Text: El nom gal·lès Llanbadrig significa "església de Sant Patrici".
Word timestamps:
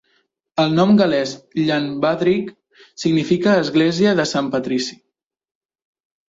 El 0.61 0.71
nom 0.77 0.93
gal·lès 1.01 1.33
Llanbadrig 1.59 2.49
significa 3.03 3.53
"església 3.67 4.15
de 4.21 4.27
Sant 4.33 4.49
Patrici". 4.57 4.99